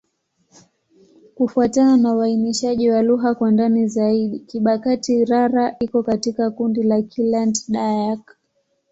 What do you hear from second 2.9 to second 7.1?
lugha kwa ndani zaidi, Kibakati'-Rara iko katika kundi la